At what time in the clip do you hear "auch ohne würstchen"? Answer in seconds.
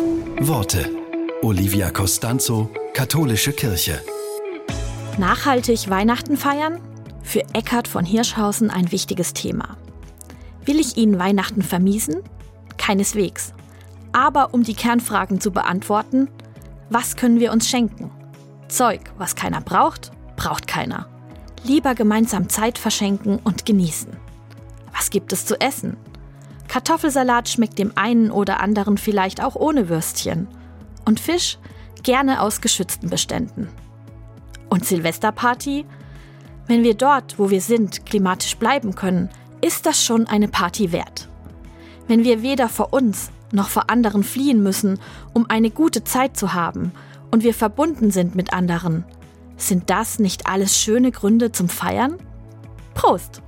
29.42-30.46